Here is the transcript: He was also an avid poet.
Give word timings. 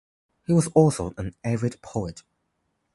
He 0.47 0.53
was 0.53 0.65
also 0.69 1.13
an 1.15 1.35
avid 1.43 1.79
poet. 1.83 2.23